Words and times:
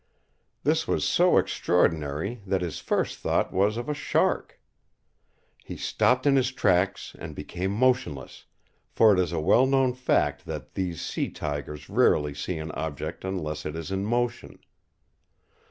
This 0.63 0.87
was 0.87 1.05
so 1.07 1.37
extraordinary 1.37 2.41
that 2.47 2.63
his 2.63 2.79
first 2.79 3.19
thought 3.19 3.53
was 3.53 3.77
of 3.77 3.87
a 3.87 3.93
shark. 3.93 4.59
He 5.63 5.77
stopped 5.77 6.25
in 6.25 6.35
his 6.37 6.51
tracks 6.51 7.15
and 7.19 7.35
became 7.35 7.69
motionless, 7.69 8.45
for 8.89 9.13
it 9.13 9.19
is 9.19 9.31
a 9.31 9.39
well 9.39 9.67
known 9.67 9.93
fact 9.93 10.47
that 10.47 10.73
these 10.73 11.01
sea 11.03 11.29
tigers 11.29 11.87
rarely 11.87 12.33
see 12.33 12.57
an 12.57 12.71
object 12.71 13.23
unless 13.23 13.63
it 13.63 13.75
is 13.75 13.91
in 13.91 14.03
motion. 14.03 14.57